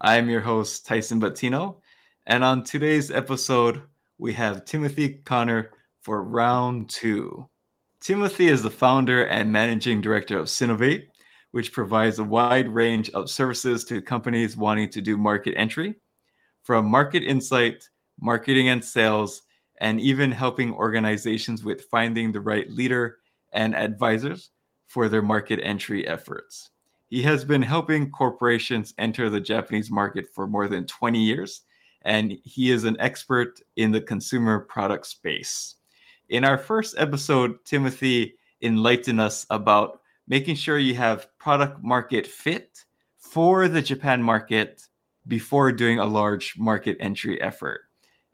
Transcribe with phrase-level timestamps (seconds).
[0.00, 1.82] I'm your host, Tyson Batino.
[2.26, 3.82] And on today's episode,
[4.16, 7.46] we have Timothy Connor for round two.
[8.04, 11.06] Timothy is the founder and managing director of Synnovate,
[11.52, 15.94] which provides a wide range of services to companies wanting to do market entry,
[16.62, 17.88] from market insight,
[18.20, 19.40] marketing and sales,
[19.78, 23.20] and even helping organizations with finding the right leader
[23.54, 24.50] and advisors
[24.86, 26.72] for their market entry efforts.
[27.08, 31.62] He has been helping corporations enter the Japanese market for more than 20 years,
[32.02, 35.76] and he is an expert in the consumer product space.
[36.28, 42.84] In our first episode, Timothy enlightened us about making sure you have product market fit
[43.18, 44.82] for the Japan market
[45.26, 47.82] before doing a large market entry effort.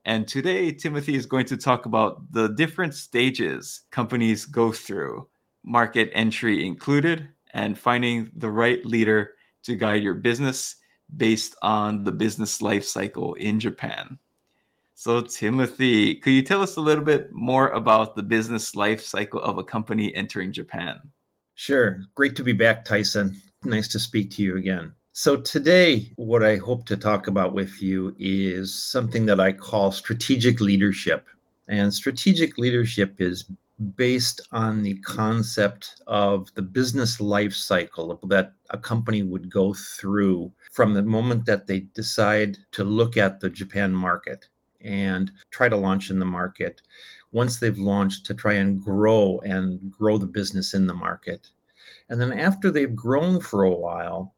[0.05, 5.29] And today, Timothy is going to talk about the different stages companies go through,
[5.65, 9.33] market entry included, and finding the right leader
[9.65, 10.77] to guide your business
[11.17, 14.19] based on the business life cycle in Japan.
[15.01, 19.41] So, Timothy, could you tell us a little bit more about the business life cycle
[19.41, 21.01] of a company entering Japan?
[21.55, 22.03] Sure.
[22.15, 23.41] Great to be back, Tyson.
[23.65, 24.93] Nice to speak to you again.
[25.15, 29.91] So, today, what I hope to talk about with you is something that I call
[29.91, 31.27] strategic leadership.
[31.69, 33.51] And strategic leadership is
[33.97, 40.53] based on the concept of the business life cycle that a company would go through
[40.71, 44.47] from the moment that they decide to look at the Japan market
[44.83, 46.83] and try to launch in the market
[47.33, 51.49] once they've launched to try and grow and grow the business in the market.
[52.09, 54.35] And then after they've grown for a while,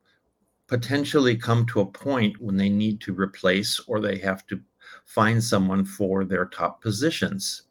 [0.66, 4.60] potentially come to a point when they need to replace or they have to
[5.06, 7.62] find someone for their top positions.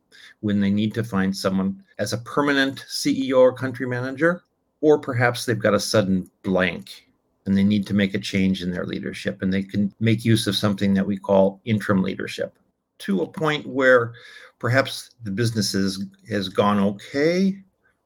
[0.42, 4.44] When they need to find someone as a permanent CEO or country manager,
[4.82, 7.08] or perhaps they've got a sudden blank
[7.46, 10.48] and they need to make a change in their leadership and they can make use
[10.48, 12.58] of something that we call interim leadership
[13.02, 14.14] to a point where
[14.60, 17.58] perhaps the business is, has gone okay,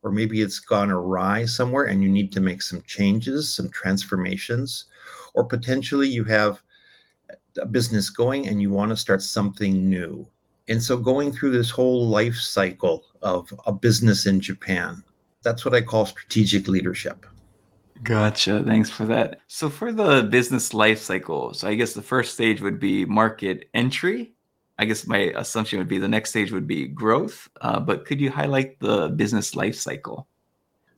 [0.04, 4.86] or maybe it's gone awry somewhere and you need to make some changes, some transformations,
[5.34, 6.62] or potentially you have
[7.60, 10.28] a business going and you want to start something new.
[10.68, 15.04] And so going through this whole life cycle of a business in Japan,
[15.44, 17.26] that's what I call strategic leadership.
[18.04, 18.64] Gotcha.
[18.64, 19.42] Thanks for that.
[19.48, 23.70] So for the business life cycle, so I guess the first stage would be market
[23.74, 24.34] entry.
[24.78, 27.50] I guess my assumption would be the next stage would be growth.
[27.62, 30.28] Uh, but could you highlight the business life cycle?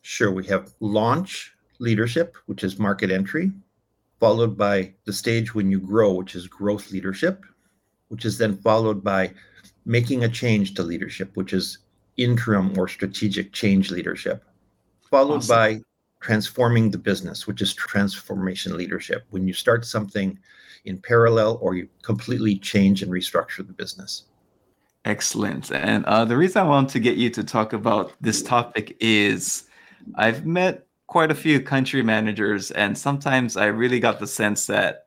[0.01, 0.31] Sure.
[0.31, 3.51] We have launch leadership, which is market entry,
[4.19, 7.45] followed by the stage when you grow, which is growth leadership,
[8.07, 9.31] which is then followed by
[9.85, 11.79] making a change to leadership, which is
[12.17, 14.43] interim or strategic change leadership,
[15.09, 15.55] followed awesome.
[15.55, 15.81] by
[16.19, 19.25] transforming the business, which is transformation leadership.
[19.29, 20.38] When you start something
[20.85, 24.23] in parallel or you completely change and restructure the business.
[25.05, 25.72] Excellent.
[25.72, 29.63] And uh, the reason I want to get you to talk about this topic is
[30.16, 35.05] I've met quite a few country managers, and sometimes I really got the sense that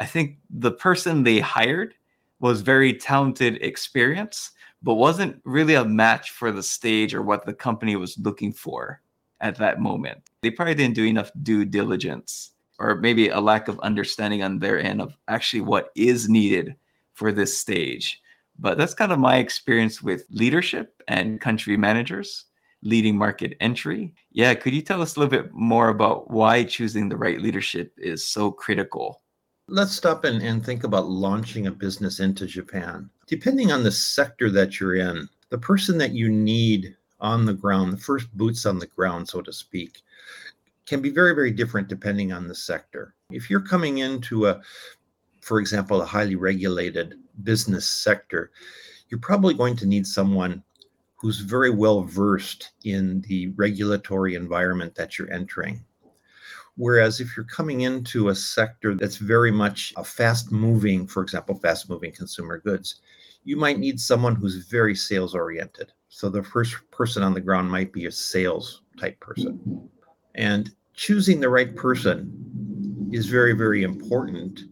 [0.00, 1.94] I think the person they hired
[2.40, 4.52] was very talented experience,
[4.82, 9.00] but wasn't really a match for the stage or what the company was looking for
[9.40, 10.22] at that moment.
[10.42, 14.80] They probably didn't do enough due diligence or maybe a lack of understanding on their
[14.80, 16.76] end of actually what is needed
[17.14, 18.20] for this stage.
[18.58, 22.44] But that's kind of my experience with leadership and country managers
[22.82, 24.14] leading market entry.
[24.30, 27.92] Yeah, could you tell us a little bit more about why choosing the right leadership
[27.98, 29.22] is so critical?
[29.68, 33.10] Let's stop and, and think about launching a business into Japan.
[33.26, 37.92] Depending on the sector that you're in, the person that you need on the ground,
[37.92, 40.02] the first boots on the ground, so to speak,
[40.86, 43.14] can be very, very different depending on the sector.
[43.30, 44.60] If you're coming into a,
[45.40, 48.50] for example, a highly regulated business sector,
[49.08, 50.62] you're probably going to need someone
[51.16, 55.84] who's very well versed in the regulatory environment that you're entering.
[56.76, 61.56] Whereas if you're coming into a sector that's very much a fast moving, for example,
[61.56, 63.00] fast moving consumer goods,
[63.42, 65.92] you might need someone who's very sales oriented.
[66.08, 69.58] So the first person on the ground might be a sales type person.
[69.58, 69.86] Mm-hmm.
[70.34, 74.62] And choosing the right person is very, very important.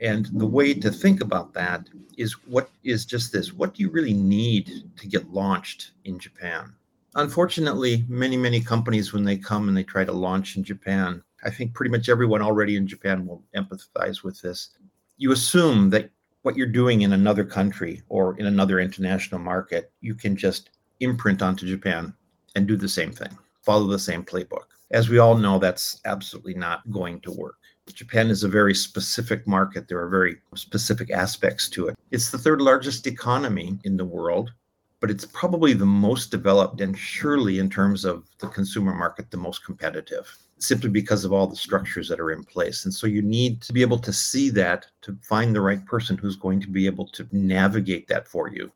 [0.00, 1.88] And the way to think about that
[2.18, 6.74] is what is just this what do you really need to get launched in Japan?
[7.14, 11.50] Unfortunately, many, many companies, when they come and they try to launch in Japan, I
[11.50, 14.70] think pretty much everyone already in Japan will empathize with this.
[15.18, 16.10] You assume that
[16.42, 21.42] what you're doing in another country or in another international market, you can just imprint
[21.42, 22.14] onto Japan
[22.54, 24.64] and do the same thing, follow the same playbook.
[24.90, 27.56] As we all know, that's absolutely not going to work.
[27.92, 29.88] Japan is a very specific market.
[29.88, 31.96] There are very specific aspects to it.
[32.10, 34.52] It's the third largest economy in the world,
[35.02, 39.36] but it's probably the most developed and surely, in terms of the consumer market, the
[39.36, 42.84] most competitive simply because of all the structures that are in place.
[42.84, 46.16] And so you need to be able to see that to find the right person
[46.16, 48.70] who's going to be able to navigate that for you.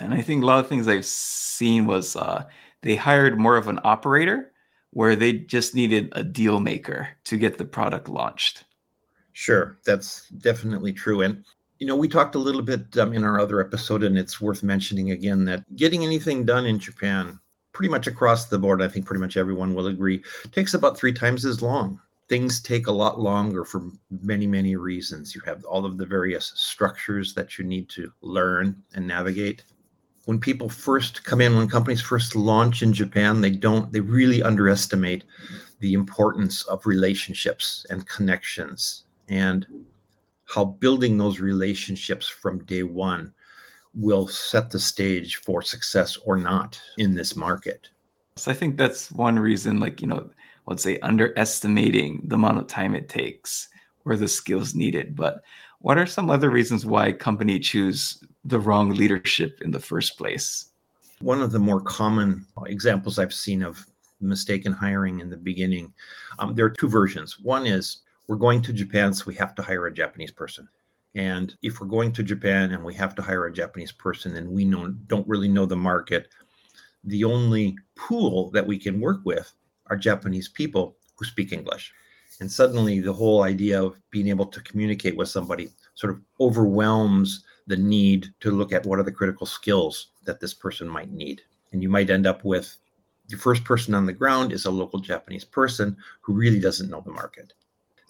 [0.00, 2.42] And I think a lot of things I've seen was uh,
[2.82, 4.50] they hired more of an operator
[4.90, 8.64] where they just needed a deal maker to get the product launched.
[9.34, 11.22] Sure, that's definitely true.
[11.22, 11.44] And
[11.80, 14.62] you know, we talked a little bit um, in our other episode, and it's worth
[14.62, 17.40] mentioning again that getting anything done in Japan,
[17.72, 20.22] pretty much across the board, I think pretty much everyone will agree,
[20.52, 21.98] takes about three times as long.
[22.28, 23.90] Things take a lot longer for
[24.22, 25.34] many, many reasons.
[25.34, 29.64] You have all of the various structures that you need to learn and navigate
[30.26, 34.42] when people first come in, when companies first launch in Japan, they don't, they really
[34.42, 35.24] underestimate
[35.80, 39.66] the importance of relationships and connections and
[40.52, 43.32] how building those relationships from day one
[43.94, 47.88] will set the stage for success or not in this market.
[48.36, 50.30] So I think that's one reason, like, you know,
[50.66, 53.68] let's say underestimating the amount of time it takes
[54.04, 55.14] or the skills needed.
[55.14, 55.42] But
[55.80, 60.66] what are some other reasons why company choose the wrong leadership in the first place?
[61.20, 63.86] One of the more common examples I've seen of
[64.20, 65.92] mistaken hiring in the beginning,
[66.38, 67.38] um, there are two versions.
[67.38, 67.98] One is
[68.30, 70.68] we're going to Japan, so we have to hire a Japanese person.
[71.16, 74.48] And if we're going to Japan and we have to hire a Japanese person and
[74.48, 76.28] we know, don't really know the market,
[77.02, 79.52] the only pool that we can work with
[79.88, 81.92] are Japanese people who speak English.
[82.38, 87.42] And suddenly the whole idea of being able to communicate with somebody sort of overwhelms
[87.66, 91.42] the need to look at what are the critical skills that this person might need.
[91.72, 92.76] And you might end up with
[93.26, 97.02] the first person on the ground is a local Japanese person who really doesn't know
[97.04, 97.54] the market.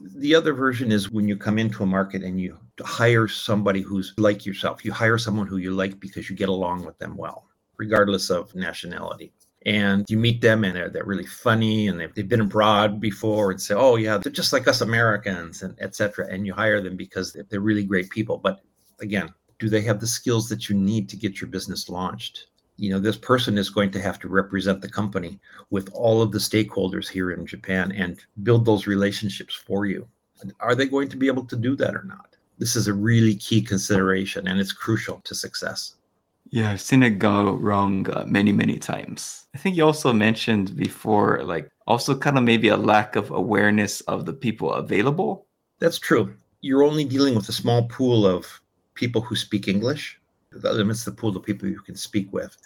[0.01, 4.15] The other version is when you come into a market and you hire somebody who's
[4.17, 4.85] like yourself.
[4.85, 8.55] You hire someone who you like because you get along with them well, regardless of
[8.55, 9.33] nationality.
[9.67, 13.51] And you meet them and they're, they're really funny and they've, they've been abroad before
[13.51, 16.29] and say, oh, yeah, they're just like us Americans and etc.
[16.31, 18.39] And you hire them because they're really great people.
[18.39, 18.63] But
[19.01, 22.47] again, do they have the skills that you need to get your business launched
[22.81, 25.39] you know this person is going to have to represent the company
[25.69, 30.09] with all of the stakeholders here in japan and build those relationships for you.
[30.61, 32.37] Are they going to be able to do that or not?
[32.57, 35.97] This is a really key consideration and it's crucial to success.
[36.49, 39.45] Yeah i've seen it go wrong uh, many many times.
[39.55, 44.01] I think you also mentioned before like also kind of maybe a lack of awareness
[44.03, 45.47] of the people available.
[45.81, 46.35] That's true.
[46.63, 48.47] You're only dealing with a small pool of
[48.95, 50.20] people who speak English.
[50.53, 52.57] That limits the pool of people you can speak with.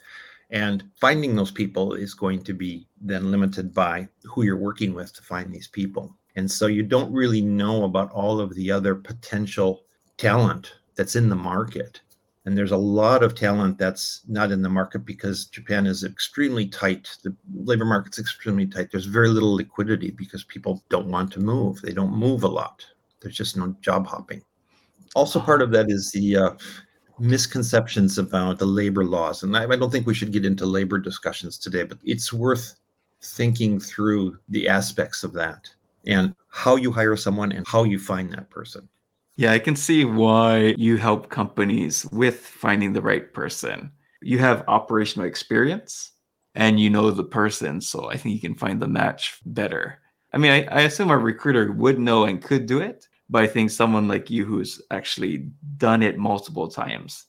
[0.50, 5.12] And finding those people is going to be then limited by who you're working with
[5.14, 6.14] to find these people.
[6.36, 9.84] And so you don't really know about all of the other potential
[10.16, 12.00] talent that's in the market.
[12.46, 16.66] And there's a lot of talent that's not in the market because Japan is extremely
[16.66, 17.16] tight.
[17.22, 18.90] The labor market's extremely tight.
[18.90, 21.80] There's very little liquidity because people don't want to move.
[21.80, 22.84] They don't move a lot.
[23.20, 24.42] There's just no job hopping
[25.14, 26.50] also part of that is the uh,
[27.18, 29.42] misconceptions about the labor laws.
[29.42, 32.76] And I, I, don't think we should get into labor discussions today but it's worth
[33.22, 35.68] thinking through the aspects of that
[36.06, 38.88] and how you hire someone and how you find that person.
[39.36, 43.90] Yeah i can see why you help companies with finding the right person.
[44.20, 46.12] You have operational experience
[46.54, 50.00] and you know the person so i think you can find the match better.
[50.32, 53.48] I mean I, I assume a recruiter would know and could do it but I
[53.48, 57.26] think someone like you who's actually done it multiple times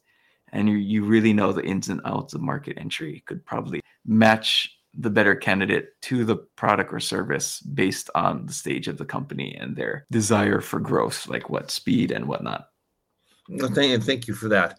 [0.52, 4.78] and you, you really know the ins and outs of market entry could probably match
[4.94, 9.58] the better candidate to the product or service based on the stage of the company
[9.60, 12.68] and their desire for growth, like what speed and whatnot.
[13.50, 14.78] Well, thank, thank you for that.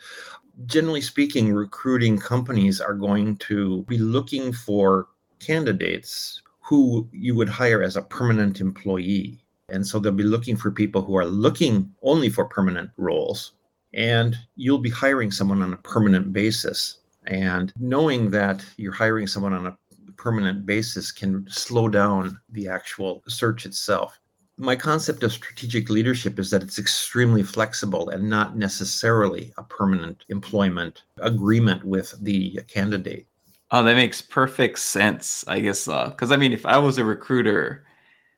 [0.66, 5.08] Generally speaking, recruiting companies are going to be looking for
[5.40, 10.70] candidates who you would hire as a permanent employee and so they'll be looking for
[10.70, 13.52] people who are looking only for permanent roles.
[13.94, 16.98] And you'll be hiring someone on a permanent basis.
[17.26, 19.76] And knowing that you're hiring someone on a
[20.16, 24.18] permanent basis can slow down the actual search itself.
[24.58, 30.24] My concept of strategic leadership is that it's extremely flexible and not necessarily a permanent
[30.28, 33.26] employment agreement with the candidate.
[33.70, 35.44] Oh, that makes perfect sense.
[35.48, 37.84] I guess because uh, I mean, if I was a recruiter,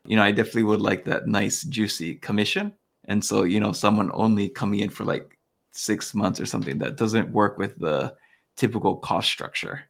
[0.08, 2.72] you know, I definitely would like that nice juicy commission.
[3.04, 5.38] And so, you know, someone only coming in for like
[5.72, 8.14] six months or something that doesn't work with the
[8.56, 9.82] typical cost structure.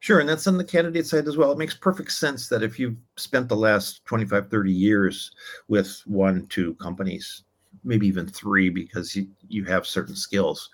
[0.00, 0.20] Sure.
[0.20, 1.52] And that's on the candidate side as well.
[1.52, 5.32] It makes perfect sense that if you've spent the last 25, 30 years
[5.68, 7.44] with one, two companies,
[7.84, 10.70] maybe even three, because you, you have certain skills,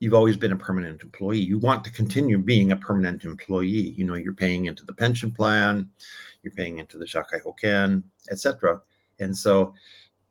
[0.00, 1.40] you've always been a permanent employee.
[1.40, 3.94] You want to continue being a permanent employee.
[3.96, 5.88] You know, you're paying into the pension plan,
[6.42, 8.80] you're paying into the Shakai Hoken, etc.
[9.18, 9.74] And so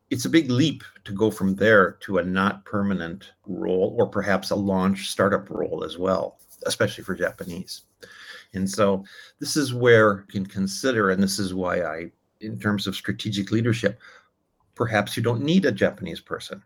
[0.09, 4.51] it's a big leap to go from there to a not permanent role or perhaps
[4.51, 7.83] a launch startup role as well, especially for Japanese.
[8.53, 9.03] And so
[9.39, 13.51] this is where you can consider, and this is why I, in terms of strategic
[13.51, 13.99] leadership,
[14.75, 16.63] perhaps you don't need a Japanese person.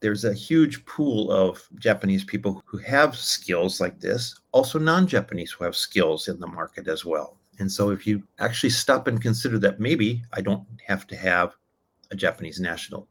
[0.00, 5.52] There's a huge pool of Japanese people who have skills like this, also non Japanese
[5.52, 7.38] who have skills in the market as well.
[7.58, 11.54] And so if you actually stop and consider that maybe I don't have to have
[12.10, 13.08] a Japanese national,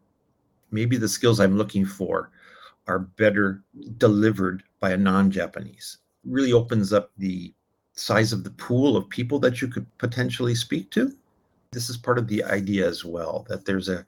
[0.72, 2.32] maybe the skills I'm looking for
[2.88, 3.64] are better
[3.98, 7.54] delivered by a non Japanese, really opens up the
[7.94, 11.12] size of the pool of people that you could potentially speak to.
[11.72, 14.06] This is part of the idea as well that there's a,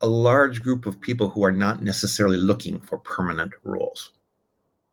[0.00, 4.12] a large group of people who are not necessarily looking for permanent roles.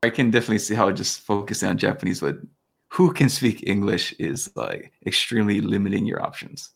[0.04, 2.48] I can definitely see how just focusing on Japanese would
[2.90, 6.72] who can speak English is like extremely limiting your options.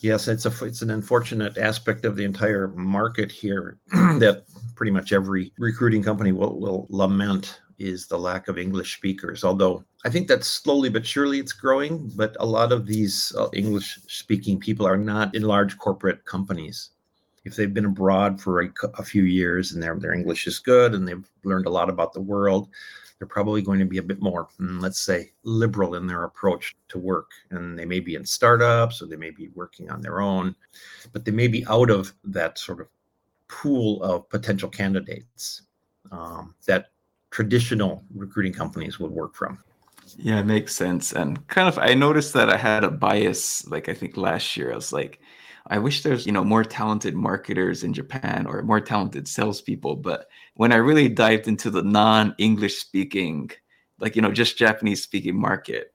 [0.00, 5.12] Yes, it's a it's an unfortunate aspect of the entire market here that pretty much
[5.12, 9.44] every recruiting company will, will lament is the lack of English speakers.
[9.44, 13.48] Although I think that slowly but surely it's growing, but a lot of these uh,
[13.52, 16.90] English speaking people are not in large corporate companies.
[17.50, 20.94] If they've been abroad for a, a few years and their their English is good
[20.94, 22.68] and they've learned a lot about the world,
[23.18, 26.76] they're probably going to be a bit more, mm, let's say, liberal in their approach
[26.88, 27.32] to work.
[27.50, 30.54] And they may be in startups or they may be working on their own,
[31.12, 32.86] but they may be out of that sort of
[33.48, 35.62] pool of potential candidates
[36.12, 36.92] um, that
[37.30, 39.58] traditional recruiting companies would work from.
[40.16, 41.12] Yeah, it makes sense.
[41.12, 44.72] And kind of, I noticed that I had a bias, like I think last year,
[44.72, 45.20] I was like,
[45.66, 49.96] I wish there's, you know, more talented marketers in Japan or more talented salespeople.
[49.96, 53.50] But when I really dived into the non-English speaking,
[53.98, 55.94] like, you know, just Japanese speaking market,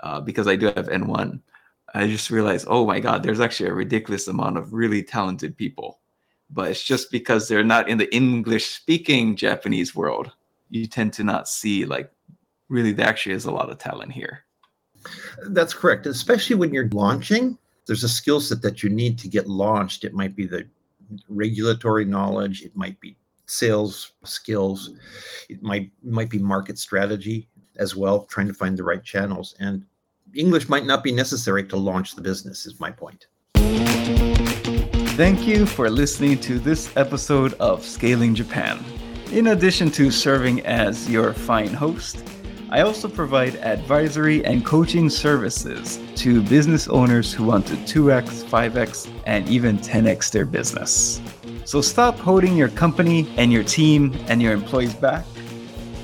[0.00, 1.40] uh, because I do have N1,
[1.94, 6.00] I just realized, oh my God, there's actually a ridiculous amount of really talented people.
[6.50, 10.32] But it's just because they're not in the English speaking Japanese world,
[10.68, 12.10] you tend to not see like
[12.68, 14.44] really there actually is a lot of talent here.
[15.46, 19.48] That's correct, especially when you're launching there's a skill set that you need to get
[19.48, 20.04] launched.
[20.04, 20.66] It might be the
[21.28, 24.90] regulatory knowledge, it might be sales skills,
[25.48, 29.54] it might might be market strategy as well, trying to find the right channels.
[29.58, 29.84] And
[30.34, 33.26] English might not be necessary to launch the business, is my point.
[35.16, 38.82] Thank you for listening to this episode of Scaling Japan.
[39.32, 42.24] In addition to serving as your fine host,
[42.72, 49.10] I also provide advisory and coaching services to business owners who want to 2x, 5x,
[49.26, 51.20] and even 10x their business.
[51.64, 55.24] So stop holding your company and your team and your employees back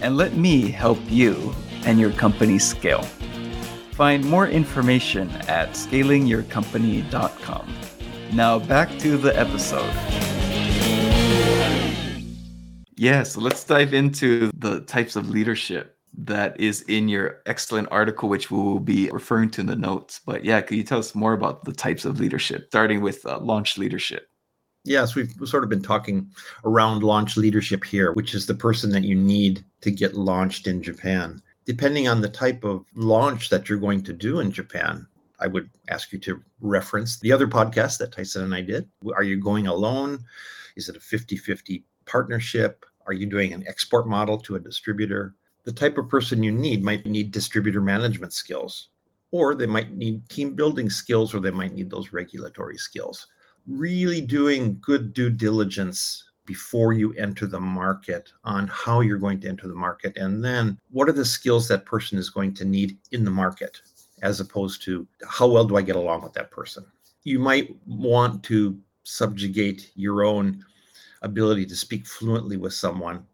[0.02, 1.54] and let me help you
[1.85, 3.02] and your company scale.
[3.92, 7.75] Find more information at scalingyourcompany.com.
[8.32, 9.94] Now back to the episode.
[12.96, 18.28] Yeah, so let's dive into the types of leadership that is in your excellent article,
[18.28, 20.20] which we will be referring to in the notes.
[20.25, 23.38] But yeah, could you tell us more about the types of leadership, starting with uh,
[23.40, 24.28] launch leadership?
[24.85, 26.30] Yes, we've sort of been talking
[26.64, 30.82] around launch leadership here, which is the person that you need to get launched in
[30.82, 31.42] Japan.
[31.64, 35.06] Depending on the type of launch that you're going to do in Japan,
[35.40, 38.88] I would ask you to reference the other podcast that Tyson and I did.
[39.14, 40.25] Are you going alone?
[40.76, 42.87] Is it a 50 50 partnership?
[43.06, 45.35] Are you doing an export model to a distributor?
[45.66, 48.90] The type of person you need might need distributor management skills,
[49.32, 53.26] or they might need team building skills, or they might need those regulatory skills.
[53.66, 59.49] Really doing good due diligence before you enter the market on how you're going to
[59.49, 60.16] enter the market.
[60.16, 63.80] And then what are the skills that person is going to need in the market,
[64.23, 66.87] as opposed to how well do I get along with that person?
[67.25, 70.64] You might want to subjugate your own
[71.23, 73.26] ability to speak fluently with someone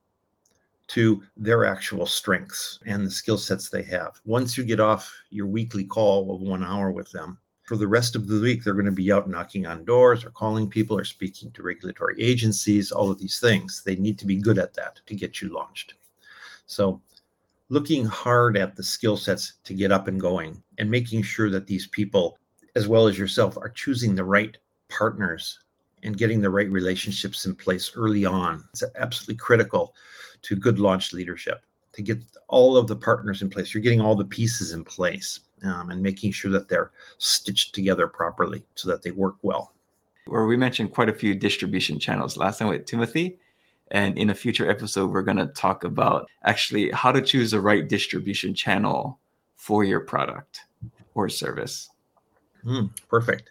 [0.92, 4.20] to their actual strengths and the skill sets they have.
[4.26, 8.14] Once you get off your weekly call of one hour with them, for the rest
[8.14, 11.04] of the week, they're going to be out knocking on doors or calling people or
[11.04, 13.82] speaking to regulatory agencies, all of these things.
[13.82, 15.94] They need to be good at that to get you launched.
[16.66, 17.00] So,
[17.70, 21.66] looking hard at the skill sets to get up and going and making sure that
[21.66, 22.38] these people,
[22.76, 24.58] as well as yourself, are choosing the right
[24.90, 25.58] partners
[26.02, 28.62] and getting the right relationships in place early on.
[28.74, 29.94] It's absolutely critical
[30.42, 32.18] to good launch leadership to get
[32.48, 33.72] all of the partners in place.
[33.72, 38.08] You're getting all the pieces in place um, and making sure that they're stitched together
[38.08, 39.72] properly so that they work well.
[40.26, 43.38] Where we mentioned quite a few distribution channels last time with Timothy.
[43.90, 47.60] And in a future episode, we're going to talk about actually how to choose the
[47.60, 49.18] right distribution channel
[49.56, 50.60] for your product
[51.14, 51.90] or service.
[52.64, 53.50] Mm, perfect.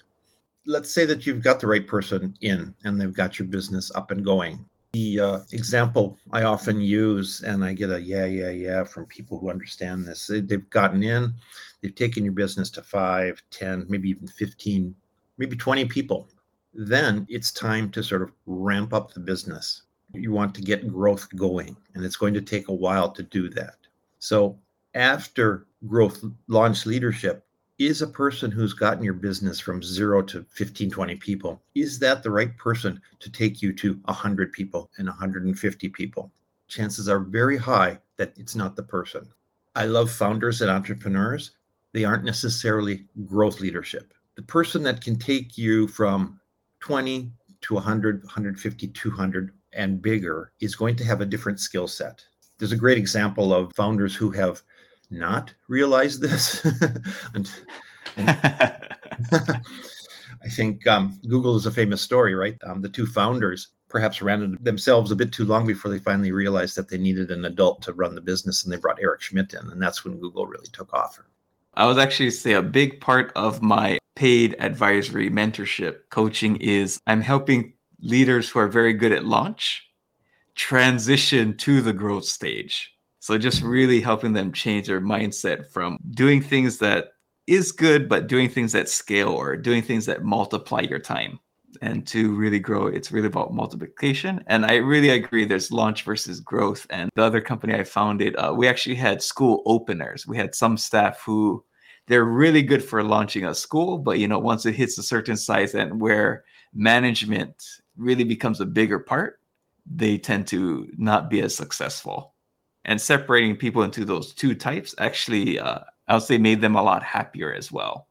[0.65, 4.09] Let's say that you've got the right person in and they've got your business up
[4.09, 4.65] and going.
[4.93, 9.39] The uh, example I often use, and I get a yeah, yeah, yeah from people
[9.39, 10.27] who understand this.
[10.27, 11.33] They've gotten in,
[11.81, 14.93] they've taken your business to five, ten, maybe even 15,
[15.37, 16.27] maybe 20 people.
[16.73, 19.83] Then it's time to sort of ramp up the business.
[20.13, 23.49] You want to get growth going, and it's going to take a while to do
[23.51, 23.75] that.
[24.19, 24.59] So,
[24.93, 27.45] after growth launch leadership,
[27.87, 32.21] is a person who's gotten your business from zero to 15, 20 people, is that
[32.21, 36.31] the right person to take you to 100 people and 150 people?
[36.67, 39.27] Chances are very high that it's not the person.
[39.75, 41.51] I love founders and entrepreneurs.
[41.93, 44.13] They aren't necessarily growth leadership.
[44.35, 46.39] The person that can take you from
[46.81, 52.23] 20 to 100, 150, 200 and bigger is going to have a different skill set.
[52.57, 54.61] There's a great example of founders who have
[55.11, 56.63] not realize this.
[57.33, 57.49] and,
[58.17, 58.29] and
[60.43, 62.57] I think um, Google is a famous story, right?
[62.65, 66.77] Um, the two founders perhaps ran themselves a bit too long before they finally realized
[66.77, 69.69] that they needed an adult to run the business, and they brought Eric Schmidt in,
[69.69, 71.19] and that's when Google really took off.
[71.73, 77.21] I was actually say a big part of my paid advisory mentorship coaching is I'm
[77.21, 79.87] helping leaders who are very good at launch
[80.55, 82.93] transition to the growth stage.
[83.21, 87.09] So just really helping them change their mindset from doing things that
[87.45, 91.39] is good, but doing things that scale or doing things that multiply your time.
[91.83, 94.43] And to really grow, it's really about multiplication.
[94.47, 96.87] And I really agree there's launch versus growth.
[96.89, 100.25] And the other company I founded, uh, we actually had school openers.
[100.25, 101.63] We had some staff who
[102.07, 105.37] they're really good for launching a school, but you know, once it hits a certain
[105.37, 107.63] size and where management
[107.97, 109.39] really becomes a bigger part,
[109.85, 112.30] they tend to not be as successful
[112.85, 116.83] and separating people into those two types actually uh, i would say made them a
[116.83, 118.07] lot happier as well.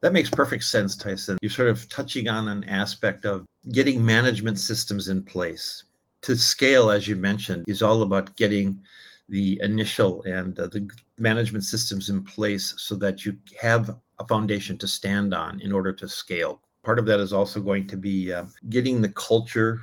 [0.00, 1.36] That makes perfect sense tyson.
[1.42, 5.84] You're sort of touching on an aspect of getting management systems in place.
[6.22, 8.80] To scale as you mentioned is all about getting
[9.28, 14.76] the initial and uh, the management systems in place so that you have a foundation
[14.78, 16.60] to stand on in order to scale.
[16.82, 19.80] Part of that is also going to be uh, getting the culture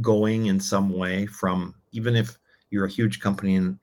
[0.00, 2.38] going in some way from even if
[2.70, 3.78] you're a huge company in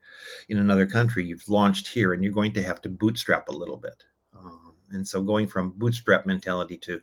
[0.48, 3.76] in another country you've launched here and you're going to have to bootstrap a little
[3.76, 4.02] bit.
[4.36, 7.00] Um, and so going from bootstrap mentality to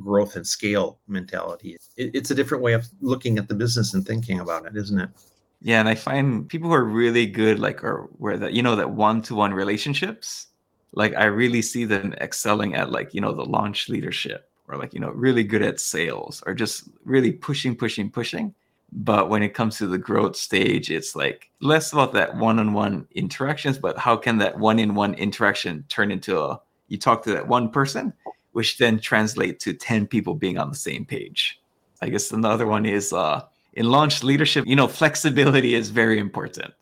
[0.00, 4.06] growth and scale mentality it, it's a different way of looking at the business and
[4.06, 5.08] thinking about it isn't it?
[5.62, 8.76] Yeah and i find people who are really good like or where that you know
[8.76, 10.48] that one-to-one relationships
[10.92, 14.92] like i really see them excelling at like you know the launch leadership or like
[14.92, 18.54] you know really good at sales or just really pushing pushing pushing
[18.92, 23.78] but when it comes to the growth stage it's like less about that one-on-one interactions
[23.78, 28.12] but how can that one-in-one interaction turn into a you talk to that one person
[28.52, 31.60] which then translate to 10 people being on the same page.
[32.00, 33.42] I guess another one is uh
[33.74, 36.72] in launch leadership you know flexibility is very important.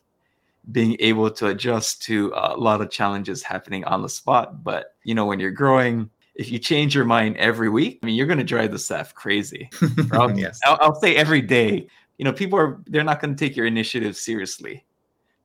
[0.71, 5.15] Being able to adjust to a lot of challenges happening on the spot but you
[5.15, 8.39] know when you're growing if you change your mind every week, I mean, you're going
[8.39, 9.69] to drive the staff crazy.
[10.11, 10.59] I'll, yes.
[10.65, 13.65] I'll, I'll, say every day, you know, people are, they're not going to take your
[13.65, 14.85] initiative seriously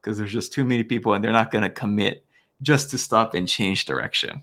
[0.01, 2.25] because there's just too many people and they're not going to commit
[2.63, 4.43] just to stop and change direction.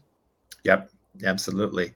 [0.64, 0.90] Yep,
[1.26, 1.94] absolutely.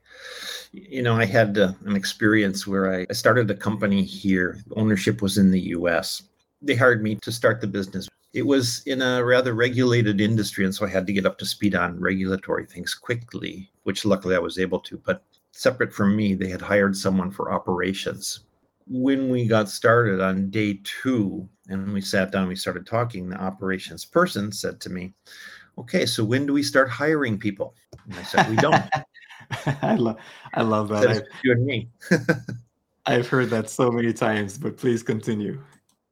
[0.74, 4.60] You know, I had uh, an experience where I, I started a company here.
[4.76, 6.24] Ownership was in the US.
[6.62, 10.74] They hired me to start the business it was in a rather regulated industry and
[10.74, 14.40] so i had to get up to speed on regulatory things quickly which luckily i
[14.40, 18.42] was able to but separate from me they had hired someone for operations.
[18.88, 23.38] When we got started on day two and we sat down we started talking the
[23.38, 25.14] operations person said to me
[25.78, 27.76] okay so when do we start hiring people?
[28.06, 28.84] And i said we don't.
[29.82, 30.18] I, love,
[30.54, 31.26] I love that.
[31.44, 31.90] You and me.
[33.06, 35.62] I've heard that so many times but please continue.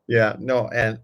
[0.07, 0.99] Yeah no and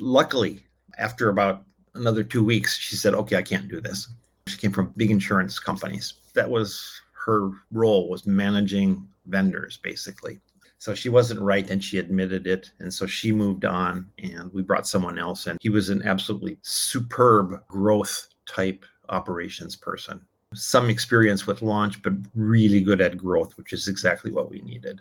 [0.00, 0.64] luckily,
[0.98, 4.08] after about another two weeks, she said, "Okay, I can't do this."
[4.46, 6.14] She came from big insurance companies.
[6.34, 10.40] That was her role was managing vendors, basically.
[10.78, 12.70] So she wasn't right and she admitted it.
[12.78, 16.58] And so she moved on and we brought someone else and He was an absolutely
[16.62, 20.20] superb growth type operations person.
[20.54, 25.00] Some experience with launch, but really good at growth, which is exactly what we needed.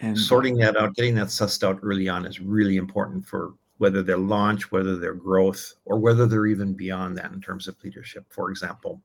[0.00, 4.02] And sorting that out, getting that sussed out early on is really important for whether
[4.02, 8.24] they're launch, whether they're growth, or whether they're even beyond that in terms of leadership.
[8.30, 9.00] For example,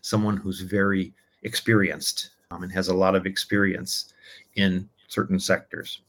[0.00, 4.12] someone who's very experienced um, and has a lot of experience
[4.54, 6.02] in certain sectors.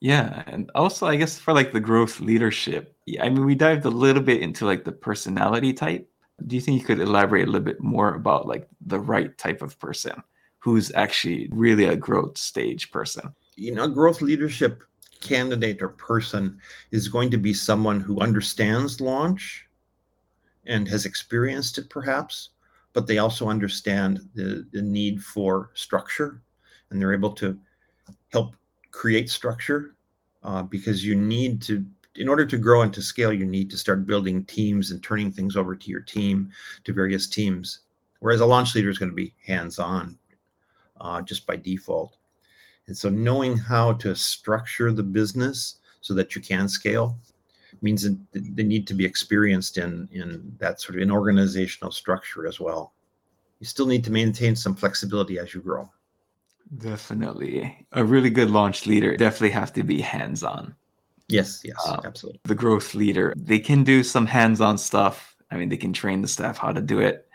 [0.00, 3.90] Yeah, and also I guess for like the growth leadership, I mean we dived a
[3.90, 6.08] little bit into like the personality type.
[6.46, 9.62] Do you think you could elaborate a little bit more about like the right type
[9.62, 10.22] of person
[10.58, 13.34] who's actually really a growth stage person?
[13.56, 14.82] You know, growth leadership
[15.24, 16.60] candidate or person
[16.92, 19.66] is going to be someone who understands launch
[20.66, 22.50] and has experienced it perhaps,
[22.92, 26.42] but they also understand the, the need for structure
[26.90, 27.58] and they're able to
[28.30, 28.54] help
[28.92, 29.96] create structure
[30.44, 31.84] uh, because you need to
[32.16, 35.32] in order to grow and to scale you need to start building teams and turning
[35.32, 36.48] things over to your team
[36.84, 37.80] to various teams.
[38.20, 40.16] Whereas a launch leader is going to be hands-on
[41.00, 42.16] uh, just by default
[42.86, 47.18] and so knowing how to structure the business so that you can scale
[47.82, 52.46] means that they need to be experienced in in that sort of an organizational structure
[52.46, 52.92] as well
[53.60, 55.88] you still need to maintain some flexibility as you grow
[56.78, 57.86] Definitely.
[57.92, 60.74] A really good launch leader definitely have to be hands-on.
[61.28, 62.40] Yes, yes, um, absolutely.
[62.44, 65.36] The growth leader, they can do some hands-on stuff.
[65.50, 67.28] I mean, they can train the staff how to do it,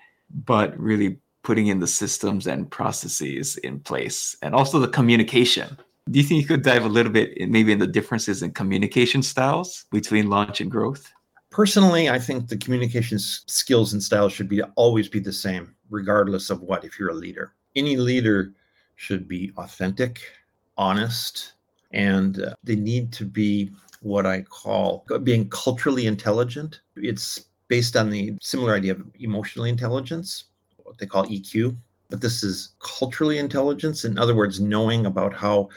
[0.46, 5.78] but really putting in the systems and processes in place and also the communication.
[6.10, 8.52] Do you think you could dive a little bit in, maybe in the differences in
[8.52, 11.12] communication styles between launch and growth?
[11.52, 16.50] Personally, I think the communication skills and styles should be always be the same, regardless
[16.50, 17.54] of what, if you're a leader.
[17.76, 18.54] Any leader
[18.96, 20.22] should be authentic,
[20.78, 21.54] honest,
[21.92, 23.72] and uh, they need to be
[24.02, 26.82] what I call being culturally intelligent.
[26.96, 30.46] It's based on the similar idea of emotional intelligence,
[31.00, 31.76] they call EQ,
[32.10, 34.06] but this is culturally intelligence.
[34.06, 35.70] In other words, knowing about how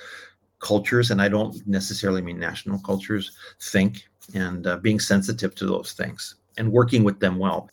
[0.58, 5.92] cultures, and I don't necessarily mean national cultures, think and uh, being sensitive to those
[5.92, 7.68] things and working with them well.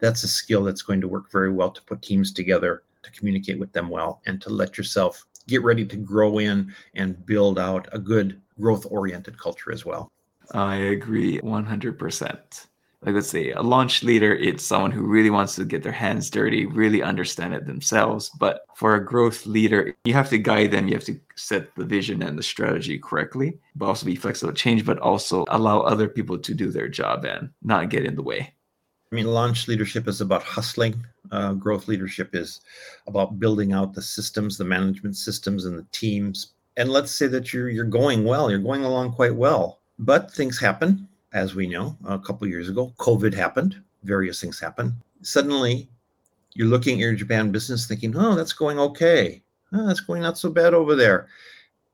[0.00, 3.58] That's a skill that's going to work very well to put teams together to communicate
[3.58, 7.88] with them well and to let yourself get ready to grow in and build out
[7.92, 10.10] a good growth oriented culture as well.
[10.52, 12.66] I agree 100%.
[13.02, 16.30] Like, let's say a launch leader, it's someone who really wants to get their hands
[16.30, 18.28] dirty, really understand it themselves.
[18.40, 21.84] But for a growth leader, you have to guide them, you have to set the
[21.84, 26.08] vision and the strategy correctly, but also be flexible to change, but also allow other
[26.08, 28.52] people to do their job and not get in the way.
[29.10, 31.06] I mean, launch leadership is about hustling.
[31.30, 32.60] Uh, growth leadership is
[33.06, 36.54] about building out the systems, the management systems, and the teams.
[36.76, 40.58] And let's say that you're you're going well, you're going along quite well, but things
[40.58, 41.96] happen, as we know.
[42.06, 43.80] A couple years ago, COVID happened.
[44.04, 44.92] Various things happened.
[45.22, 45.88] Suddenly,
[46.54, 49.42] you're looking at your Japan business, thinking, "Oh, that's going okay.
[49.72, 51.28] Oh, that's going not so bad over there."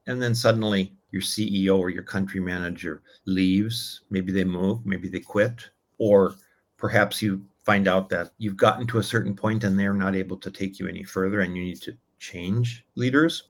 [0.06, 4.02] And then suddenly, your CEO or your country manager leaves.
[4.10, 4.84] Maybe they move.
[4.84, 6.34] Maybe they quit, or
[6.76, 10.36] perhaps you find out that you've gotten to a certain point and they're not able
[10.36, 13.44] to take you any further and you need to change leaders,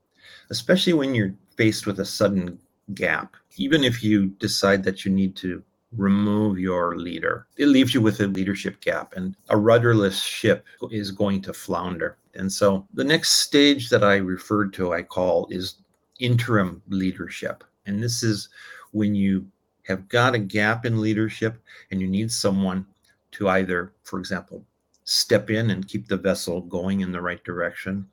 [0.51, 2.59] especially when you're faced with a sudden
[2.95, 3.35] gap.
[3.57, 5.63] Even if you decide that you need to
[5.97, 11.11] remove your leader, it leaves you with a leadership gap and a rudderless ship is
[11.11, 12.17] going to flounder.
[12.35, 15.77] And so the next stage that I referred to, I call is
[16.21, 17.65] interim leadership.
[17.87, 18.49] And this is
[18.93, 19.47] when you
[19.87, 22.87] have got a gap in leadership and you need someone
[23.33, 24.65] to either, for example,
[25.05, 28.07] step in and keep the vessel going in the right direction,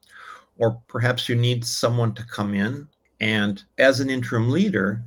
[0.58, 2.88] or perhaps you need someone to come in
[3.22, 5.02] and, as an interim leader,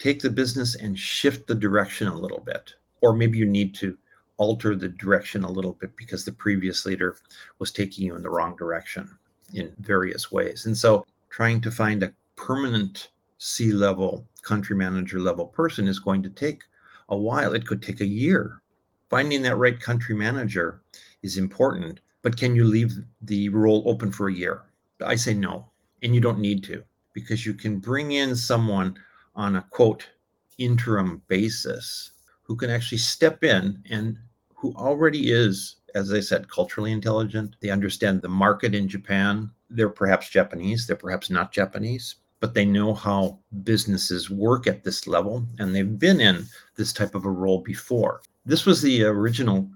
[0.00, 2.74] take the business and shift the direction a little bit.
[3.00, 3.96] Or maybe you need to
[4.38, 7.16] alter the direction a little bit because the previous leader
[7.60, 9.08] was taking you in the wrong direction
[9.54, 10.66] in various ways.
[10.66, 16.24] And so, trying to find a permanent C level, country manager level person is going
[16.24, 16.62] to take
[17.10, 17.54] a while.
[17.54, 18.60] It could take a year
[19.10, 20.80] finding that right country manager
[21.22, 24.62] is important, but can you leave the role open for a year?
[25.04, 25.66] I say no,
[26.02, 26.82] and you don't need to
[27.12, 28.96] because you can bring in someone
[29.34, 30.08] on a quote
[30.58, 32.12] interim basis
[32.42, 34.18] who can actually step in and
[34.54, 37.56] who already is, as I said, culturally intelligent.
[37.60, 39.50] They understand the market in Japan.
[39.70, 45.06] They're perhaps Japanese, they're perhaps not Japanese, but they know how businesses work at this
[45.06, 49.68] level and they've been in this type of a role before this was the original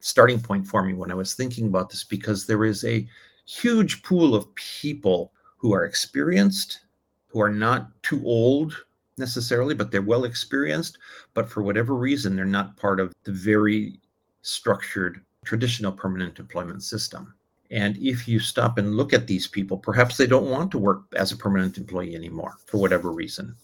[0.00, 3.06] starting point for me when I was thinking about this because there is a
[3.46, 6.80] huge pool of people who are experienced
[7.26, 8.84] who are not too old
[9.20, 10.98] necessarily, but they're well experienced.
[11.34, 14.00] But for whatever reason, they're not part of the very
[14.42, 17.34] structured traditional permanent employment system.
[17.70, 21.02] And if you stop and look at these people, perhaps they don't want to work
[21.14, 23.54] as a permanent employee anymore for whatever reason.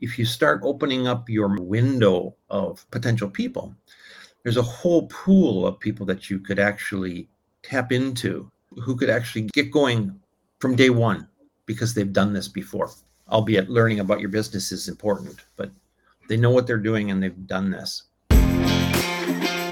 [0.00, 3.74] If you start opening up your window of potential people,
[4.42, 7.28] there's a whole pool of people that you could actually
[7.62, 8.50] tap into
[8.82, 10.18] who could actually get going
[10.58, 11.28] from day one
[11.66, 12.90] because they've done this before.
[13.30, 15.70] Albeit learning about your business is important, but
[16.28, 18.02] they know what they're doing and they've done this.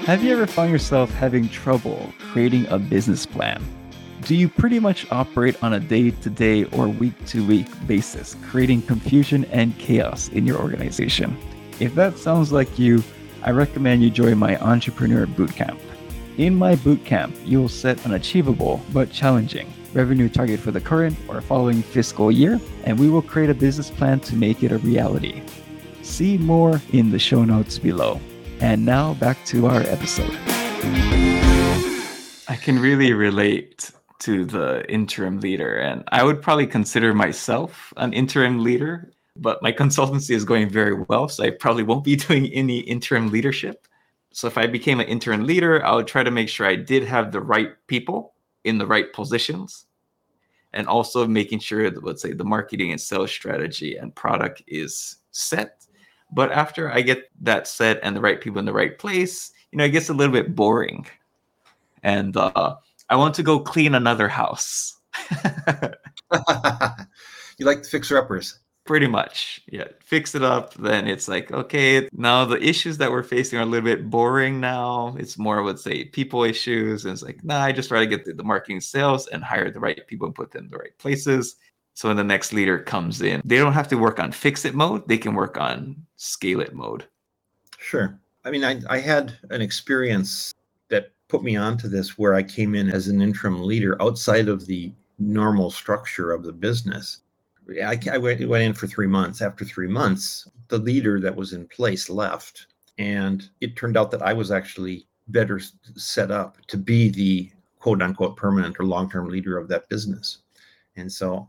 [0.05, 3.63] Have you ever found yourself having trouble creating a business plan?
[4.23, 8.35] Do you pretty much operate on a day to day or week to week basis,
[8.49, 11.37] creating confusion and chaos in your organization?
[11.79, 13.03] If that sounds like you,
[13.43, 15.79] I recommend you join my Entrepreneur Bootcamp.
[16.37, 21.41] In my bootcamp, you'll set an achievable but challenging revenue target for the current or
[21.41, 25.41] following fiscal year, and we will create a business plan to make it a reality.
[26.01, 28.19] See more in the show notes below.
[28.59, 30.37] And now back to our episode.
[32.47, 38.13] I can really relate to the interim leader, and I would probably consider myself an
[38.13, 42.47] interim leader, but my consultancy is going very well, so I probably won't be doing
[42.47, 43.87] any interim leadership.
[44.31, 47.03] So if I became an interim leader, I would try to make sure I did
[47.03, 48.32] have the right people
[48.63, 49.85] in the right positions
[50.73, 55.17] and also making sure that let's say the marketing and sales strategy and product is
[55.31, 55.83] set
[56.33, 59.77] but after I get that set and the right people in the right place, you
[59.77, 61.05] know, it gets a little bit boring.
[62.01, 62.75] And uh,
[63.09, 64.97] I want to go clean another house.
[67.57, 68.59] you like the fixer uppers?
[68.85, 69.61] Pretty much.
[69.67, 69.87] Yeah.
[70.01, 70.73] Fix it up.
[70.73, 74.59] Then it's like, okay, now the issues that we're facing are a little bit boring
[74.59, 75.15] now.
[75.17, 77.05] It's more, let's say, people issues.
[77.05, 79.71] And it's like, nah, I just try to get the, the marketing sales and hire
[79.71, 81.55] the right people and put them in the right places.
[81.93, 84.75] So when the next leader comes in, they don't have to work on fix it
[84.75, 85.07] mode.
[85.07, 87.05] They can work on scale it mode.
[87.77, 88.19] Sure.
[88.43, 90.53] I mean, I, I had an experience
[90.89, 94.65] that put me onto this where I came in as an interim leader outside of
[94.65, 97.19] the normal structure of the business.
[97.83, 99.41] I, I went, went in for three months.
[99.41, 102.67] After three months, the leader that was in place left.
[102.97, 105.59] And it turned out that I was actually better
[105.95, 107.49] set up to be the
[107.79, 110.39] quote unquote permanent or long term leader of that business.
[110.95, 111.47] And so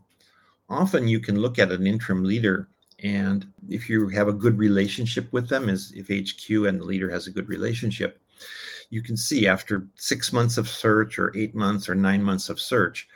[0.69, 2.69] often you can look at an interim leader
[3.03, 7.09] and if you have a good relationship with them as if hq and the leader
[7.09, 8.21] has a good relationship
[8.89, 12.59] you can see after six months of search or eight months or nine months of
[12.59, 13.07] search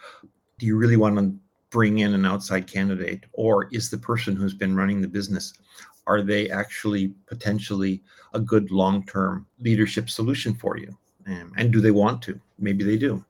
[0.57, 1.33] do you really want to
[1.69, 5.53] bring in an outside candidate or is the person who's been running the business
[6.07, 8.01] are they actually potentially
[8.33, 10.95] a good long-term leadership solution for you
[11.27, 13.23] um, and do they want to maybe they do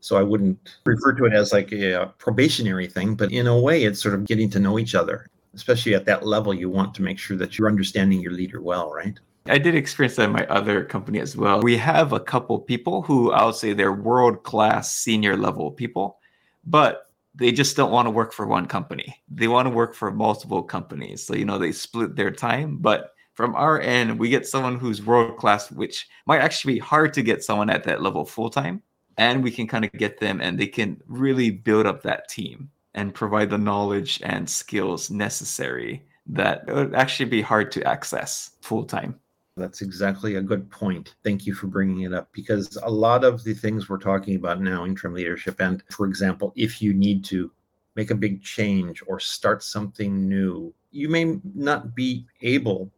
[0.00, 3.84] so I wouldn't refer to it as like a probationary thing, but in a way,
[3.84, 5.28] it's sort of getting to know each other.
[5.54, 8.92] Especially at that level, you want to make sure that you're understanding your leader well,
[8.92, 9.18] right?
[9.46, 11.60] I did experience that in my other company as well.
[11.60, 16.18] We have a couple people who I'll say they're world class senior level people,
[16.64, 17.07] but
[17.38, 19.22] they just don't want to work for one company.
[19.30, 21.24] They want to work for multiple companies.
[21.24, 22.78] So, you know, they split their time.
[22.78, 27.14] But from our end, we get someone who's world class, which might actually be hard
[27.14, 28.82] to get someone at that level full time
[29.18, 32.70] and we can kind of get them and they can really build up that team
[32.94, 38.84] and provide the knowledge and skills necessary that would actually be hard to access full
[38.84, 39.18] time.
[39.58, 41.14] That's exactly a good point.
[41.24, 44.60] Thank you for bringing it up because a lot of the things we're talking about
[44.60, 47.50] now, interim leadership, and for example, if you need to
[47.96, 52.90] make a big change or start something new, you may not be able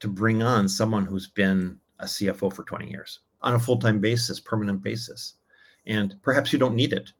[0.00, 4.00] to bring on someone who's been a CFO for 20 years on a full time
[4.00, 5.34] basis, permanent basis
[5.86, 7.12] and perhaps you don't need it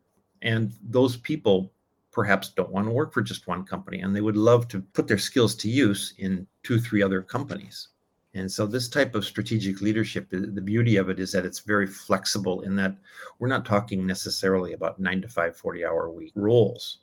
[0.42, 1.72] and those people
[2.12, 5.06] perhaps don't want to work for just one company and they would love to put
[5.06, 7.88] their skills to use in two three other companies
[8.36, 11.86] and so this type of strategic leadership the beauty of it is that it's very
[11.86, 12.96] flexible in that
[13.38, 16.98] we're not talking necessarily about 9 to 5 40 hour week roles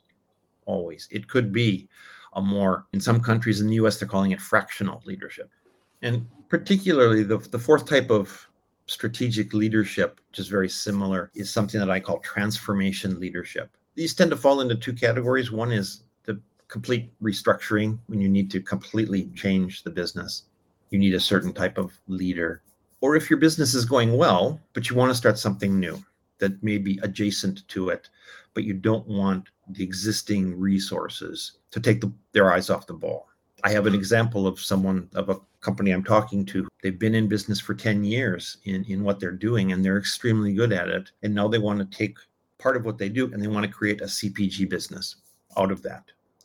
[0.66, 1.88] always it could be
[2.34, 5.50] a more in some countries in the US they're calling it fractional leadership
[6.02, 8.46] and particularly the, the fourth type of
[8.86, 13.76] strategic leadership, which is very similar, is something that I call transformation leadership.
[13.94, 15.50] These tend to fall into two categories.
[15.50, 20.44] One is the complete restructuring when you need to completely change the business.
[20.94, 22.62] You need a certain type of leader.
[23.00, 26.00] Or if your business is going well, but you want to start something new
[26.38, 28.08] that may be adjacent to it,
[28.54, 33.26] but you don't want the existing resources to take the, their eyes off the ball.
[33.64, 33.98] I have an hmm.
[33.98, 36.68] example of someone of a company I'm talking to.
[36.80, 40.54] They've been in business for 10 years in, in what they're doing and they're extremely
[40.54, 41.10] good at it.
[41.24, 42.18] And now they want to take
[42.58, 45.16] part of what they do and they want to create a CPG business
[45.56, 46.04] out of that.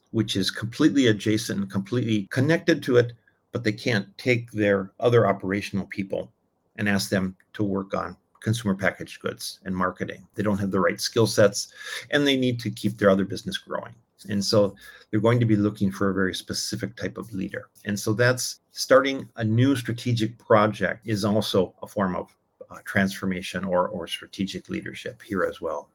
[0.10, 3.14] which is completely adjacent and completely connected to it,
[3.52, 6.32] but they can't take their other operational people
[6.78, 10.26] and ask them to work on consumer packaged goods and marketing.
[10.36, 11.74] They don't have the right skill sets
[12.12, 13.94] and they need to keep their other business growing.
[14.30, 14.76] And so
[15.10, 17.70] they're going to be looking for a very specific type of leader.
[17.86, 22.36] And so that's starting a new strategic project is also a form of
[22.70, 25.90] uh, transformation or, or strategic leadership here as well.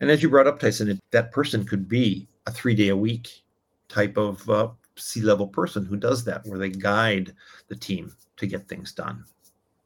[0.00, 3.42] And as you brought up, Tyson, that person could be a three day a week
[3.88, 7.34] type of uh, C level person who does that, where they guide
[7.68, 9.24] the team to get things done.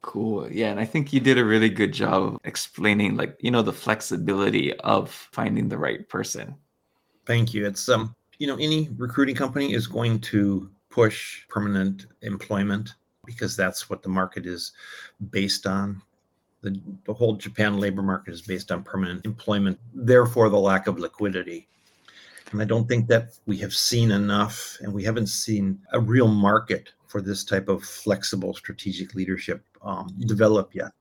[0.01, 0.51] Cool.
[0.51, 0.69] Yeah.
[0.69, 4.73] And I think you did a really good job explaining, like, you know, the flexibility
[4.81, 6.55] of finding the right person.
[7.25, 7.65] Thank you.
[7.65, 12.93] It's, um, you know, any recruiting company is going to push permanent employment
[13.25, 14.73] because that's what the market is
[15.31, 16.01] based on.
[16.61, 20.99] The, the whole Japan labor market is based on permanent employment, therefore, the lack of
[20.99, 21.67] liquidity.
[22.51, 26.27] And I don't think that we have seen enough, and we haven't seen a real
[26.27, 30.91] market for this type of flexible strategic leadership um, develop yet.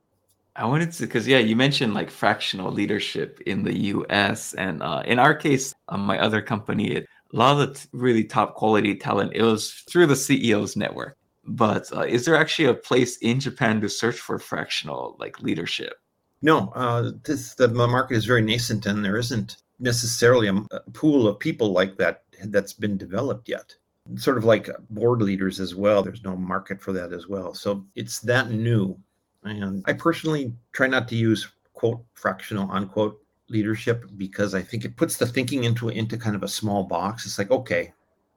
[0.57, 4.54] I wanted to, because yeah, you mentioned like fractional leadership in the U.S.
[4.54, 7.88] and uh, in our case, um, my other company, it, a lot of the t-
[7.92, 11.16] really top quality talent, it was through the CEO's network.
[11.44, 15.94] But uh, is there actually a place in Japan to search for fractional like leadership?
[16.40, 21.29] No, uh, this the market is very nascent, and there isn't necessarily a, a pool
[21.29, 23.77] of people like that that's been developed yet
[24.16, 26.03] sort of like uh, board leaders as well.
[26.03, 27.55] There's no market for that as well.
[27.55, 28.99] So it's that new.
[29.44, 34.97] And I personally try not to use quote fractional unquote leadership because I think it
[34.97, 37.27] puts the thinking into into kind of a small box.
[37.27, 37.92] It's like, okay,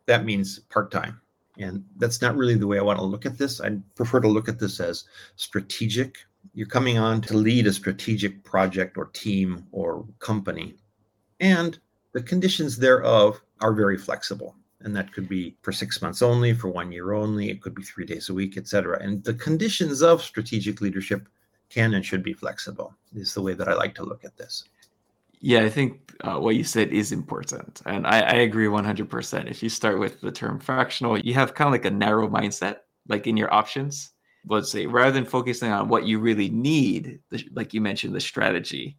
[0.05, 1.19] that means part-time.
[1.59, 3.59] And that's not really the way I want to look at this.
[3.61, 5.05] I prefer to look at this as
[5.37, 6.17] strategic.
[6.53, 10.75] You're coming on to lead a strategic project or team or company.
[11.39, 11.79] And
[12.13, 16.69] the conditions thereof are very flexible and that could be for six months only for
[16.69, 20.21] one year only it could be three days a week etc and the conditions of
[20.21, 21.27] strategic leadership
[21.69, 24.63] can and should be flexible is the way that i like to look at this.
[25.39, 29.61] Yeah i think uh, what you said is important and I, I agree 100% if
[29.61, 32.77] you start with the term fractional you have kind of like a narrow mindset
[33.09, 34.11] like in your options.
[34.49, 37.19] Let's say rather than focusing on what you really need
[37.53, 38.97] like you mentioned the strategy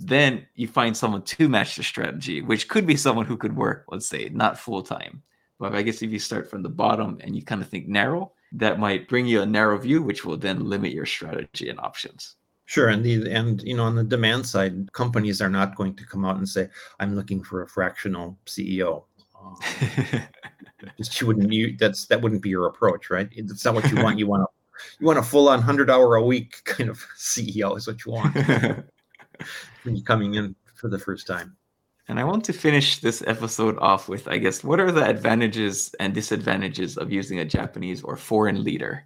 [0.00, 3.84] then you find someone to match the strategy, which could be someone who could work,
[3.88, 5.22] let's say, not full time.
[5.58, 8.30] But I guess if you start from the bottom and you kind of think narrow,
[8.52, 12.36] that might bring you a narrow view, which will then limit your strategy and options.
[12.66, 16.06] Sure, and the and you know on the demand side, companies are not going to
[16.06, 16.68] come out and say,
[17.00, 19.04] "I'm looking for a fractional CEO."
[19.40, 19.56] Um,
[20.96, 23.28] you wouldn't you that's that wouldn't be your approach, right?
[23.32, 24.18] It's not what you want.
[24.18, 24.46] You want a
[25.00, 28.12] you want a full on hundred hour a week kind of CEO is what you
[28.12, 28.36] want
[30.02, 31.56] coming in for the first time.
[32.08, 35.94] And I want to finish this episode off with, I guess, what are the advantages
[36.00, 39.04] and disadvantages of using a Japanese or foreign leader?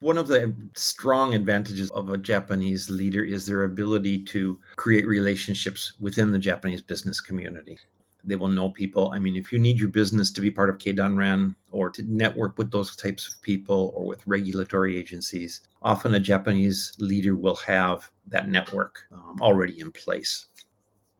[0.00, 5.92] One of the strong advantages of a Japanese leader is their ability to create relationships
[6.00, 7.78] within the Japanese business community.
[8.26, 9.12] They will know people.
[9.12, 12.56] I mean, if you need your business to be part of Keidanren or to network
[12.58, 18.10] with those types of people or with regulatory agencies, often a Japanese leader will have
[18.28, 20.46] that network um, already in place.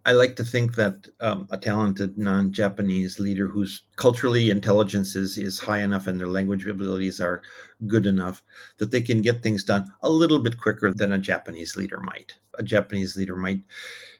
[0.06, 5.58] I like to think that um, a talented non-Japanese leader whose culturally intelligence is, is
[5.58, 7.40] high enough and their language abilities are
[7.86, 8.42] good enough
[8.76, 12.34] that they can get things done a little bit quicker than a Japanese leader might.
[12.58, 13.60] A Japanese leader might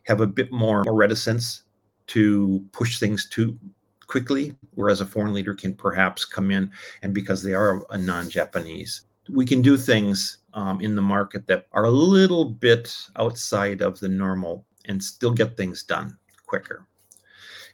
[0.05, 1.64] have a bit more reticence
[2.09, 3.59] to push things too
[4.07, 6.71] quickly, whereas a foreign leader can perhaps come in
[7.03, 11.67] and because they are a non-Japanese, we can do things um, in the market that
[11.73, 16.87] are a little bit outside of the normal and still get things done quicker.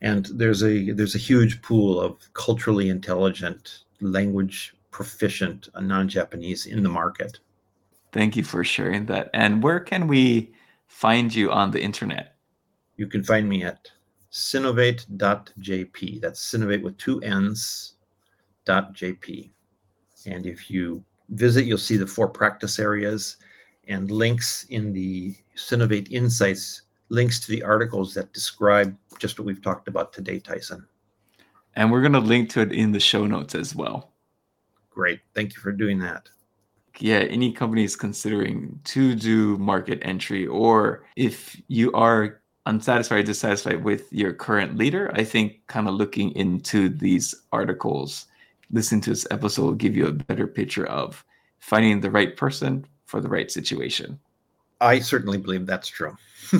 [0.01, 6.83] And there's a there's a huge pool of culturally intelligent, language proficient uh, non-Japanese in
[6.83, 7.39] the market.
[8.13, 9.31] Thank you for sharing that.
[9.35, 10.55] And where can we
[10.87, 12.37] find you on the internet?
[12.97, 13.91] You can find me at
[14.33, 16.21] synnovate.jp.
[16.21, 17.95] That's Synnovate with two N's
[18.65, 19.51] dot JP.
[20.27, 23.37] And if you visit, you'll see the four practice areas
[23.89, 29.63] and links in the Synnovate Insights, links to the articles that describe just what we've
[29.63, 30.87] talked about today, Tyson.
[31.77, 34.13] And we're going to link to it in the show notes as well.
[34.91, 35.21] Great.
[35.35, 36.29] Thank you for doing that.
[36.99, 44.13] Yeah, any companies considering to do market entry, or if you are unsatisfied, dissatisfied with
[44.13, 48.27] your current leader, I think kind of looking into these articles
[48.73, 51.25] listening to this episode will give you a better picture of
[51.59, 54.19] finding the right person for the right situation.
[54.81, 56.17] I certainly believe that's true.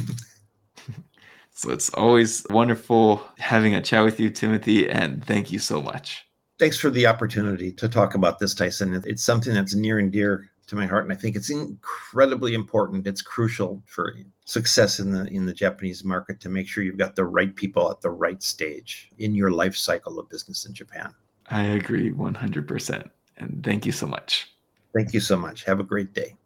[1.61, 6.27] So it's always wonderful having a chat with you, Timothy, and thank you so much.
[6.59, 9.03] Thanks for the opportunity to talk about this, Tyson.
[9.05, 13.07] It's something that's near and dear to my heart, and I think it's incredibly important.
[13.07, 14.15] It's crucial for
[14.45, 17.91] success in the in the Japanese market to make sure you've got the right people
[17.91, 21.13] at the right stage in your life cycle of business in Japan.
[21.49, 23.11] I agree 100%.
[23.39, 24.49] And thank you so much.
[24.95, 25.65] Thank you so much.
[25.65, 26.37] Have a great day.